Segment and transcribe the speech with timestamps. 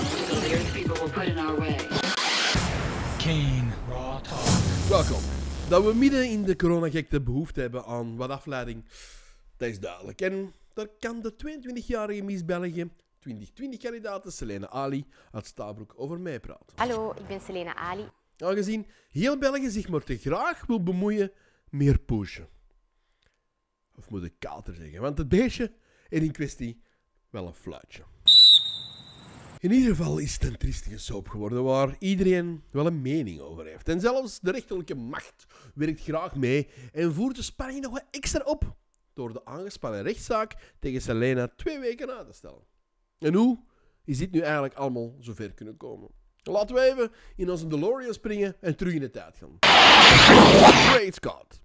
[0.00, 1.76] obstacle the Earth people will put in our way.
[3.18, 3.68] Kane.
[3.88, 4.88] Raw talk.
[4.88, 5.22] Welkom.
[5.68, 8.84] Dat we midden in de coronagekte behoefte hebben aan wat afleiding,
[9.56, 10.20] dat is duidelijk.
[10.20, 12.90] En daar kan de 22-jarige Miss België,
[13.28, 16.76] 2020-kandidaat Selene Ali uit Stabroek over mij praten.
[16.76, 18.08] Hallo, ik ben Selena Ali.
[18.38, 21.32] Aangezien heel België zich maar te graag wil bemoeien,
[21.68, 22.48] meer pushen.
[23.96, 25.72] Of moet ik kater zeggen, want het beestje
[26.08, 26.82] is in kwestie
[27.30, 28.02] wel een fluitje.
[29.60, 33.66] In ieder geval is het een triestige soap geworden waar iedereen wel een mening over
[33.66, 33.88] heeft.
[33.88, 38.44] En zelfs de rechterlijke macht werkt graag mee en voert de spanning nog wat extra
[38.44, 38.76] op
[39.12, 42.62] door de aangespannen rechtszaak tegen Selena twee weken uit te stellen.
[43.18, 43.58] En hoe
[44.04, 46.08] is dit nu eigenlijk allemaal zover kunnen komen?
[46.42, 49.56] Laten we even in onze DeLorean springen en terug in de tijd gaan.
[49.60, 51.60] Great Scott.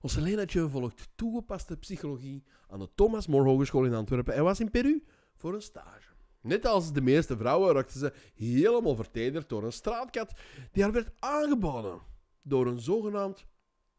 [0.00, 4.70] Ons Selenatje volgt toegepaste psychologie aan de Thomas More Hogeschool in Antwerpen en was in
[4.70, 6.15] Peru voor een stage.
[6.46, 10.32] Net als de meeste vrouwen raakte ze helemaal vertederd door een straatkat
[10.72, 12.00] die haar werd aangeboden
[12.42, 13.46] door een zogenaamd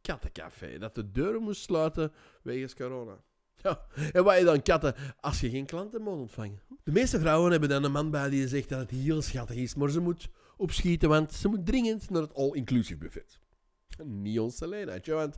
[0.02, 3.23] kattencafé dat de deuren moest sluiten wegens corona.
[3.62, 6.62] Ja, en wat je dan katten als je geen klanten moet ontvangen?
[6.84, 9.75] De meeste vrouwen hebben dan een man bij die zegt dat het heel schattig is,
[9.75, 13.40] maar ze moet opschieten, want ze moet dringend naar het all-inclusive buffet.
[14.03, 15.38] Niet ons Selenaatje, want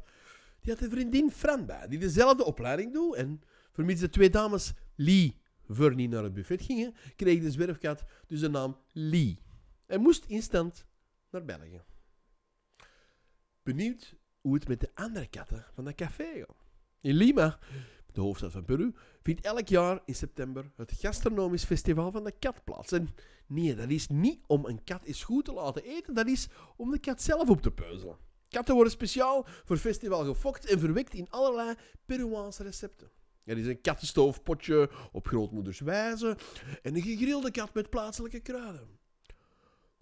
[0.62, 3.16] die had een vriendin Fran bij, die dezelfde opleiding doet.
[3.16, 5.39] En vermits de twee dames Lee
[5.70, 9.40] voor niet naar het buffet gingen, kreeg de zwerfkat dus de naam Lee.
[9.86, 10.86] En moest instant
[11.30, 11.82] naar België.
[13.64, 16.46] Benieuwd hoe het met de andere katten van dat café.
[17.02, 17.60] In Lima,
[18.12, 22.64] de hoofdstad van Peru, vindt elk jaar in september het gastronomisch festival van de kat
[22.64, 22.92] plaats.
[22.92, 23.10] En
[23.48, 26.48] nee, dat is niet om een kat eens goed te laten eten, dat is
[26.78, 28.18] om de kat zelf op te peuzelen.
[28.50, 31.76] Katten worden speciaal voor festival gefokt en verwekt in allerlei
[32.06, 33.12] Peruaanse recepten.
[33.44, 36.38] Er is een kattenstoofpotje op grootmoeders wijze
[36.82, 38.88] en een gegrilde kat met plaatselijke kruiden.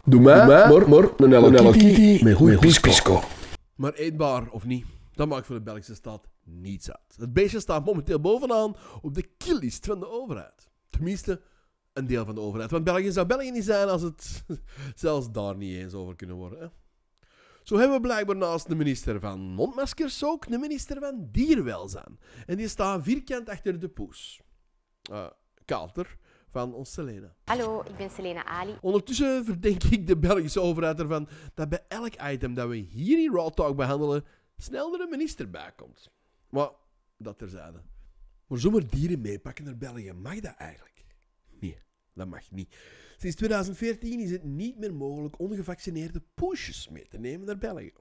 [0.04, 3.22] Doe mij, maar, maar, een Kitty met goeie pisco.
[3.74, 7.16] Maar eetbaar of niet, dat maakt voor de Belgische staat niets uit.
[7.16, 10.68] Het beestje staat momenteel bovenaan op de killlist van de overheid.
[10.90, 11.40] Tenminste,
[11.92, 12.70] een deel van de overheid.
[12.70, 14.44] Want België zou België niet zijn als het
[14.94, 16.58] zelfs daar niet eens over kunnen worden.
[16.58, 16.66] Hè?
[17.68, 22.18] Zo hebben we blijkbaar naast de minister van Mondmaskers ook de minister van Dierwelzijn.
[22.46, 24.40] En die staat vierkant achter de poes.
[25.10, 25.26] Uh,
[25.64, 26.16] Kaalter
[26.50, 27.34] van ons Selena.
[27.44, 28.76] Hallo, ik ben Selena Ali.
[28.80, 33.34] Ondertussen verdenk ik de Belgische overheid ervan dat bij elk item dat we hier in
[33.34, 34.24] Raw Talk behandelen,
[34.56, 36.10] snel er een minister bij komt.
[36.50, 36.70] Maar
[37.16, 37.82] dat terzijde.
[38.46, 41.04] Maar zomaar dieren meepakken naar België, mag dat eigenlijk?
[41.60, 41.78] Nee,
[42.18, 42.76] dat mag niet.
[43.16, 47.92] Sinds 2014 is het niet meer mogelijk ongevaccineerde poesjes mee te nemen naar België.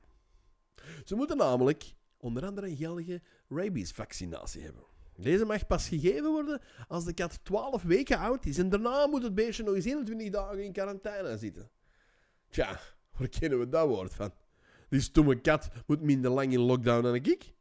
[1.05, 4.83] Ze moeten namelijk onder andere een geldige rabies-vaccinatie hebben.
[5.15, 9.23] Deze mag pas gegeven worden als de kat 12 weken oud is en daarna moet
[9.23, 11.69] het beestje nog eens 21 dagen in quarantaine zitten.
[12.49, 12.79] Tja,
[13.17, 14.31] waar kennen we dat woord van?
[14.89, 17.53] Die stomme kat moet minder lang in lockdown dan ik.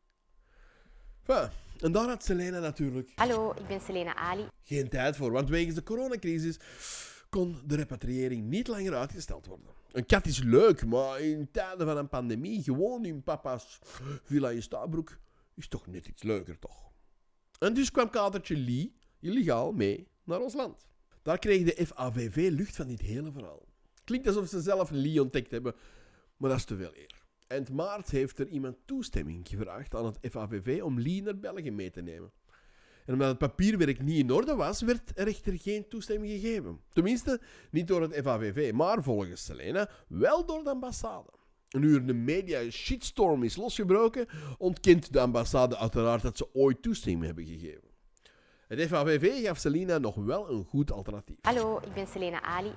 [1.26, 1.50] Enfin,
[1.82, 4.48] en daar had Selena natuurlijk Hallo, ik ben Selena Ali.
[4.62, 6.58] geen tijd voor, want wegens de coronacrisis
[7.28, 9.66] kon de repatriëring niet langer uitgesteld worden.
[9.92, 13.78] Een kat is leuk, maar in tijden van een pandemie, gewoon in papa's
[14.24, 15.18] villa in Stabroek,
[15.54, 16.90] is toch net iets leuker, toch?
[17.58, 20.86] En dus kwam katertje Lee illegaal mee naar ons land.
[21.22, 23.66] Daar kreeg de FAVV lucht van dit hele verhaal.
[24.04, 25.74] Klinkt alsof ze zelf Lee ontdekt hebben,
[26.36, 27.25] maar dat is te veel eer.
[27.46, 31.90] Eind maart heeft er iemand toestemming gevraagd aan het FAVV om Lee naar België mee
[31.90, 32.32] te nemen.
[33.04, 36.80] En omdat het papierwerk niet in orde was, werd er echter geen toestemming gegeven.
[36.92, 37.40] Tenminste,
[37.70, 41.30] niet door het FAVV, maar volgens Selena wel door de ambassade.
[41.68, 44.26] En nu er de media shitstorm is losgebroken,
[44.58, 47.88] ontkent de ambassade uiteraard dat ze ooit toestemming hebben gegeven.
[48.68, 51.36] Het FAVV gaf Selena nog wel een goed alternatief.
[51.40, 52.74] Hallo, ik ben Selena Ali.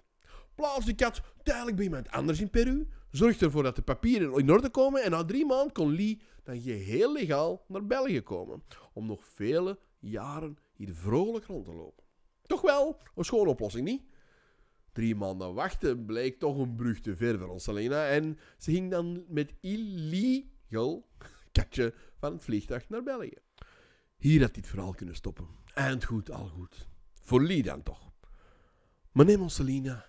[0.56, 2.88] Plaats de kat tijdelijk bij iemand anders in Peru.
[3.12, 5.04] Zorg ervoor dat de papieren in orde komen.
[5.04, 8.64] En na drie maanden kon Lee dan geheel legaal naar België komen.
[8.94, 12.04] Om nog vele jaren hier vrolijk rond te lopen.
[12.42, 14.04] Toch wel een schone oplossing, niet?
[14.92, 18.08] Drie maanden wachten bleek toch een brug te ver voor Selena.
[18.08, 21.08] En ze ging dan met illegal
[21.52, 23.38] katje van het vliegtuig naar België.
[24.18, 25.48] Hier had dit verhaal kunnen stoppen.
[25.74, 26.88] Eind goed, al goed.
[27.22, 28.12] Voor Lee dan toch.
[29.12, 30.06] Maar Selena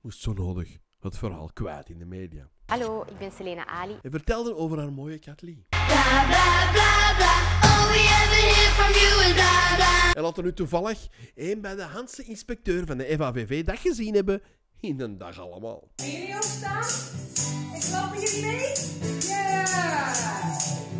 [0.00, 2.48] moest zo nodig het verhaal kwijt in de media.
[2.66, 3.98] Hallo, ik ben Selena Ali.
[4.02, 5.66] En vertelde over haar mooie kat Lee.
[5.68, 7.62] Blah, blah, blah, blah.
[7.62, 9.32] All we ever hear from you is.
[10.14, 14.14] En laten we nu toevallig een bij de Hanse inspecteur van de FAVV dat gezien
[14.14, 14.42] hebben
[14.80, 15.88] in een dag allemaal.
[15.94, 16.88] Jullie opstaan?
[17.74, 18.72] Ik klap jullie mee?
[19.20, 19.64] Ja!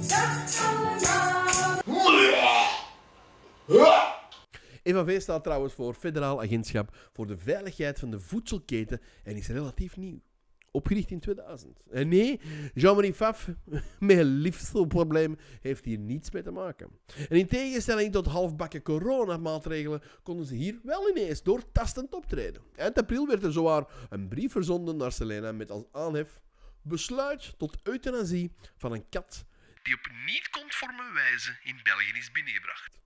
[0.09, 1.03] Dag allemaal!
[4.83, 9.97] FAV staat trouwens voor Federaal Agentschap voor de Veiligheid van de Voedselketen en is relatief
[9.97, 10.21] nieuw.
[10.71, 11.83] Opgericht in 2000.
[11.91, 12.41] En nee,
[12.75, 13.49] Jean-Marie Pfaff
[13.99, 16.91] met een liefstelprobleem heeft hier niets mee te maken.
[17.29, 22.63] En in tegenstelling tot halfbakken coronamaatregelen konden ze hier wel ineens doortastend optreden.
[22.77, 26.41] Eind april werd er zowaar een brief verzonden naar Selena met als aanhef
[26.83, 29.45] besluit tot euthanasie van een kat
[29.83, 33.02] die op niet-conforme wijze in België is binnengebracht.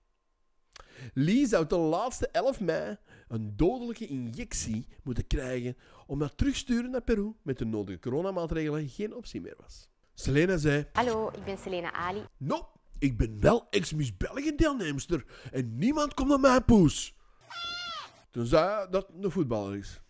[1.13, 2.97] Lee zou ten laatste 11 mei
[3.27, 5.77] een dodelijke injectie moeten krijgen
[6.07, 9.89] omdat terugsturen naar Peru met de nodige coronamaatregelen geen optie meer was.
[10.13, 12.23] Selena zei, Hallo, ik ben Selena Ali.
[12.37, 17.15] no, ik ben wel ex-Miss België deelnemster en niemand komt naar mijn poes.
[18.31, 20.01] Toen zei dat een voetballer is.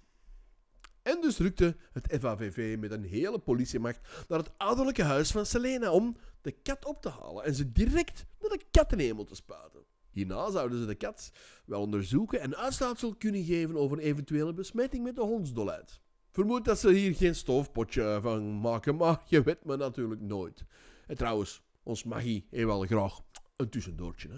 [1.02, 5.92] En dus rukte het FAVV met een hele politiemacht naar het ouderlijke huis van Selena
[5.92, 9.77] om de kat op te halen en ze direct naar de kattenhemel te spuiten.
[10.18, 11.32] Hierna zouden ze de kat
[11.66, 16.02] wel onderzoeken en uitsluitsel kunnen geven over eventuele besmetting met de hondsdolheid.
[16.32, 20.66] Vermoed dat ze hier geen stoofpotje van maken, maar je weet me natuurlijk nooit.
[21.08, 23.22] En trouwens, ons magie heeft wel graag
[23.56, 24.30] een tussendoortje.
[24.30, 24.38] Hè?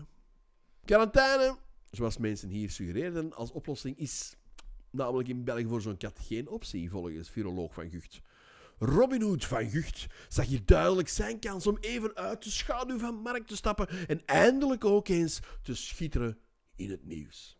[0.85, 1.57] Quarantaine,
[1.91, 4.35] zoals mensen hier suggereerden als oplossing, is
[4.89, 8.21] namelijk in België voor zo'n kat geen optie, volgens viroloog Van Gucht.
[8.79, 13.15] Robin Hood van Gucht zag hier duidelijk zijn kans om even uit de schaduw van
[13.15, 16.37] Mark te stappen en eindelijk ook eens te schitteren
[16.75, 17.57] in het nieuws.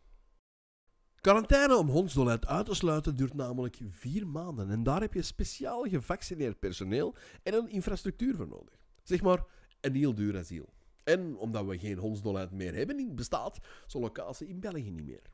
[1.22, 5.84] Quarantaine om hondsdolheid uit te sluiten duurt namelijk vier maanden en daar heb je speciaal
[5.84, 8.80] gevaccineerd personeel en een infrastructuur voor nodig.
[9.04, 9.44] Zeg maar
[9.82, 10.74] een heel duur asiel.
[11.04, 15.32] En omdat we geen hondsdolheid meer hebben, bestaat zo'n locatie in België niet meer.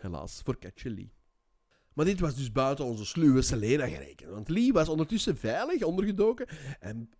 [0.00, 1.08] Helaas voor Katje.
[1.94, 4.30] Maar dit was dus buiten onze sluwe Selena gerekend.
[4.30, 6.46] Want Lee was ondertussen veilig ondergedoken
[6.80, 7.10] en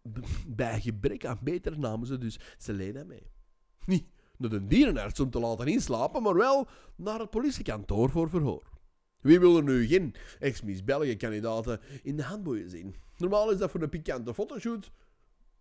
[0.46, 3.30] bij gebrek aan beter namen ze dus Selena mee.
[3.86, 4.06] Niet
[4.36, 8.72] naar de dierenarts om te laten inslapen, maar wel naar het politiekantoor voor verhoor.
[9.20, 12.94] Wie wil er nu geen ex-Miss België-kandidaten in de handboeien zien?
[13.16, 14.90] Normaal is dat voor een pikante fotoshoot.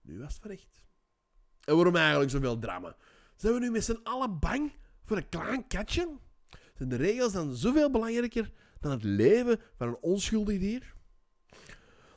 [0.01, 0.83] Nu was het verricht.
[1.63, 2.95] En waarom eigenlijk zoveel drama?
[3.35, 4.71] Zijn we nu met z'n allen bang
[5.03, 6.09] voor een klein katje?
[6.77, 8.51] Zijn de regels dan zoveel belangrijker
[8.83, 10.93] dan het leven van een onschuldig dier?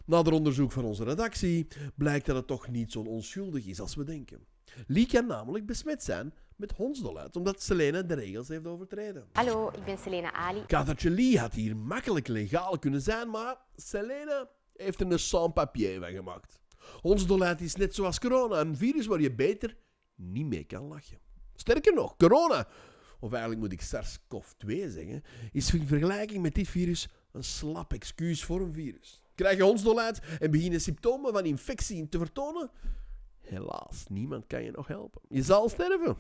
[0.05, 4.05] Nader onderzoek van onze redactie blijkt dat het toch niet zo onschuldig is als we
[4.05, 4.47] denken.
[4.87, 9.29] Lee kan namelijk besmet zijn met hondsdolheid, omdat Selena de regels heeft overtreden.
[9.33, 10.67] Hallo, ik ben Selena Ali.
[10.67, 16.13] Katertje Lee had hier makkelijk legaal kunnen zijn, maar Selena heeft er een sans-papier van
[16.13, 16.61] gemaakt.
[17.01, 19.77] Hondsdolheid is net zoals corona, een virus waar je beter
[20.15, 21.19] niet mee kan lachen.
[21.55, 22.69] Sterker nog, corona,
[23.27, 28.45] of eigenlijk moet ik SARS-CoV-2 zeggen, is in vergelijking met dit virus een slap excuus
[28.45, 29.23] voor een virus.
[29.35, 32.71] Krijg je hondsdolheid en beginnen symptomen van infectie te vertonen?
[33.39, 35.21] Helaas, niemand kan je nog helpen.
[35.29, 36.17] Je zal sterven.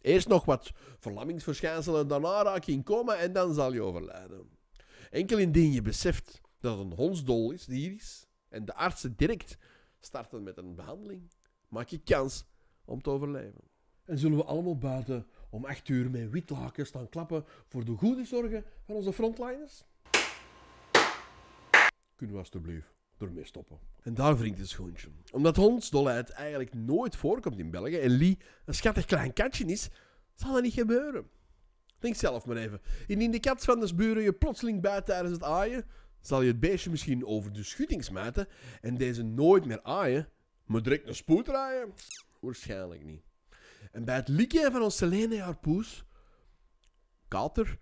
[0.00, 4.48] Eerst nog wat verlammingsverschijnselen, daarna raak je in coma en dan zal je overlijden.
[5.10, 9.58] Enkel indien je beseft dat een hondsdol is, dier is, en de artsen direct
[10.00, 11.30] starten met een behandeling,
[11.68, 12.44] maak je kans
[12.84, 13.60] om te overleven.
[14.04, 17.96] En zullen we allemaal buiten om 8 uur met wit laken staan klappen voor de
[17.96, 19.84] goede zorgen van onze frontliners?
[22.16, 23.78] Kunnen we alstublieft ermee stoppen.
[24.02, 25.08] En daar wringt het schoentje.
[25.32, 29.88] Omdat hondsdolheid eigenlijk nooit voorkomt in België en Lee een schattig klein katje is,
[30.34, 31.28] zal dat niet gebeuren.
[31.98, 32.80] Denk zelf maar even.
[33.06, 35.86] Indien de kat van de buren je plotseling bijt tijdens het aaien,
[36.20, 38.48] zal je het beestje misschien over de schutting smijten
[38.80, 40.28] en deze nooit meer aaien,
[40.64, 41.92] maar direct naar spoed rijden?
[42.40, 43.27] Waarschijnlijk niet.
[43.92, 46.04] En bij het likken van ons Selene haar poes,
[47.28, 47.78] kater,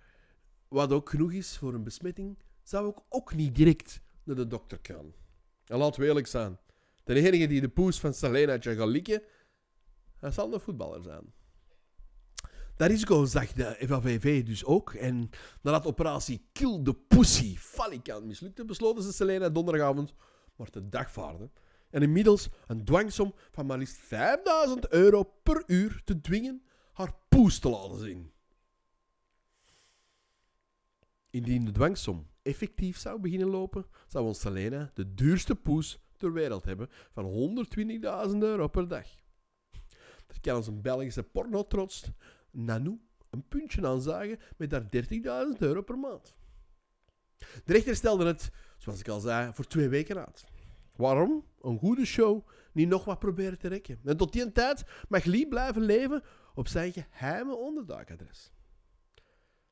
[0.68, 4.78] wat ook genoeg is voor een besmetting, zou ik ook niet direct naar de dokter
[4.82, 5.14] gaan.
[5.66, 6.58] En laten we eerlijk zijn,
[7.04, 9.22] de enige die de poes van Selenaatje gaat likken,
[10.16, 11.34] hij zal een voetballer zijn.
[12.76, 14.94] Dat risico zag de FAVV dus ook.
[14.94, 15.30] En
[15.62, 20.14] nadat operatie Kill the Pussy falikant mislukte, besloten ze Selena donderdagavond
[20.56, 21.52] maar te dagvaarden.
[21.96, 26.62] En inmiddels een dwangsom van maar liefst 5000 euro per uur te dwingen
[26.92, 28.32] haar poes te laten zien.
[31.30, 36.64] Indien de dwangsom effectief zou beginnen lopen, zou ons Selena de duurste poes ter wereld
[36.64, 37.64] hebben van
[38.30, 39.06] 120.000 euro per dag.
[40.26, 42.10] Daar kan onze Belgische pornotrots
[42.50, 43.00] Nanou
[43.30, 44.86] een puntje aan zagen met daar
[45.52, 46.34] 30.000 euro per maand.
[47.64, 50.44] De rechter stelde het, zoals ik al zei, voor twee weken uit.
[50.96, 51.44] Waarom?
[51.60, 54.00] Een goede show niet nog wat proberen te rekken.
[54.04, 56.22] En tot die tijd mag Lee blijven leven
[56.54, 58.52] op zijn geheime onderduikadres.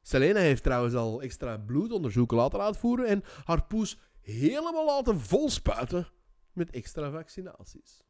[0.02, 6.09] Selena heeft trouwens al extra bloedonderzoeken laten uitvoeren en haar poes helemaal laten volspuiten
[6.52, 8.02] met extra vaccinaties.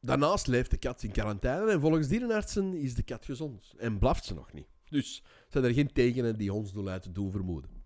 [0.00, 4.24] Daarnaast leeft de kat in quarantaine en volgens dierenartsen is de kat gezond en blaft
[4.24, 4.68] ze nog niet.
[4.88, 7.84] Dus zijn er geen tekenen die ons uit te doen vermoeden.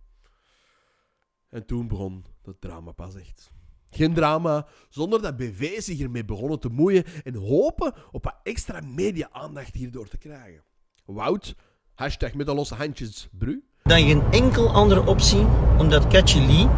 [1.49, 3.53] En toen begon het drama pas echt.
[3.91, 8.81] Geen drama, zonder dat BV zich ermee begonnen te moeien en hopen op wat extra
[8.81, 10.63] media-aandacht hierdoor te krijgen.
[11.05, 11.55] Wout,
[11.95, 13.63] hashtag met de losse handjes, bru.
[13.83, 15.47] dan geen enkel andere optie
[15.79, 16.69] om dat Catchy Lee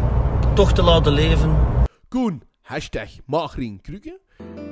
[0.55, 1.57] toch te laten leven.
[2.07, 4.19] Koen, hashtag magering krukken.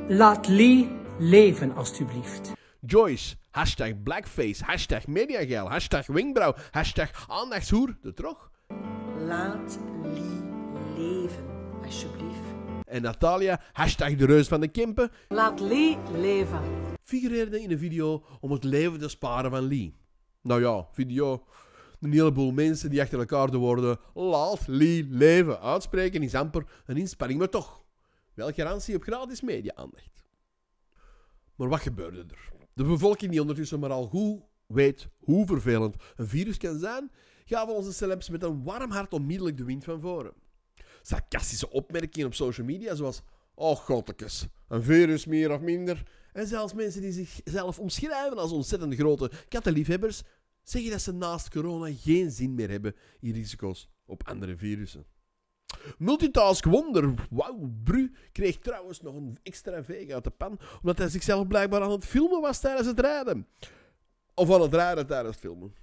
[0.08, 2.52] Laat Lee leven, alstublieft.
[2.86, 8.52] Joyce, hashtag blackface, hashtag mediageil, hashtag wenkbrauw, hashtag aandachtshoer, de trog.
[9.28, 10.42] Laat Lee
[10.98, 11.51] leven,
[11.92, 12.40] alsjeblieft.
[12.86, 16.62] En Natalia, hashtag de reus van de Kempen, Laat Lee leven.
[17.04, 19.96] figureerde in een video om het leven te sparen van Lee.
[20.42, 21.44] Nou ja, video.
[22.00, 26.98] Een heleboel mensen die achter elkaar de woorden laat Lee leven uitspreken is amper een
[26.98, 27.84] inspanning, maar toch.
[28.34, 30.24] Wel garantie op gratis media-aandacht.
[31.56, 32.50] Maar wat gebeurde er?
[32.74, 37.12] De bevolking die ondertussen maar al goed weet hoe vervelend een virus kan zijn,
[37.46, 40.34] gaven onze celebs met een warm hart onmiddellijk de wind van voren.
[41.02, 43.22] Sarcastische opmerkingen op social media zoals
[43.56, 46.04] Oh godtekes, een virus meer of minder.
[46.34, 50.22] En zelfs mensen die zichzelf omschrijven als ontzettend grote kattenliefhebbers,
[50.64, 55.06] zeggen dat ze naast corona geen zin meer hebben in risico's op andere virussen.
[55.98, 61.10] Multitask Wonder, wauw, Bru, kreeg trouwens nog een extra veeg uit de pan, omdat hij
[61.10, 63.48] zichzelf blijkbaar aan het filmen was tijdens het rijden.
[64.34, 65.76] Of aan het rijden tijdens het filmen.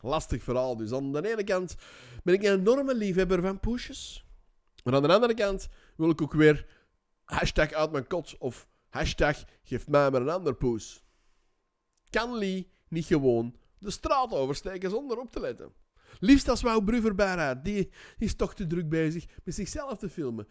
[0.00, 0.92] Lastig verhaal dus.
[0.92, 1.74] Aan de ene kant
[2.22, 4.23] ben ik een enorme liefhebber van pushes.
[4.84, 6.66] Maar aan de andere kant wil ik ook weer
[7.24, 11.04] hashtag uit mijn kot of hashtag geef mij maar een ander poes.
[12.10, 15.72] Kan Lee niet gewoon de straat oversteken zonder op te letten?
[16.20, 20.08] Liefst als Wouw Bru voorbij rijdt, die is toch te druk bezig met zichzelf te
[20.08, 20.48] filmen.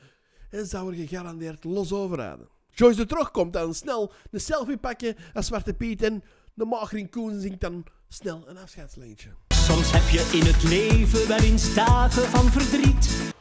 [0.49, 2.49] En zou er gegarandeerd los overrijden.
[2.69, 6.23] Joyce de Trog komt dan snel een selfie pakken als Zwarte Piet en
[6.53, 9.29] de magering Koen zingt dan snel een afscheidsleentje.
[9.47, 13.32] Soms heb je in het leven wel eens van verdriet.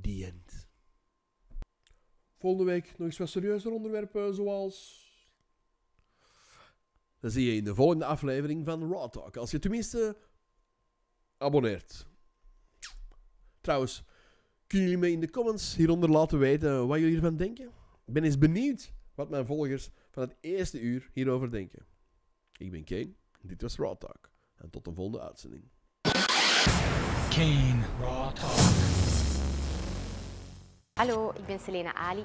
[0.00, 0.68] The end.
[2.38, 4.98] Volgende week nog eens wat serieuzer onderwerpen zoals...
[7.20, 9.36] Dat zie je in de volgende aflevering van Raw Talk.
[9.36, 10.16] Als je tenminste
[11.36, 12.06] abonneert.
[13.60, 14.04] Trouwens,
[14.66, 17.66] kunnen jullie me in de comments hieronder laten weten wat jullie ervan denken?
[18.04, 21.86] Ik ben eens benieuwd wat mijn volgers van het eerste uur hierover denken.
[22.56, 24.30] Ik ben Kane, dit was Raw Talk.
[24.56, 25.70] En tot de volgende uitzending.
[27.30, 28.58] Kane Raw Talk.
[31.00, 32.18] Hallo, ik ben Selena Ali.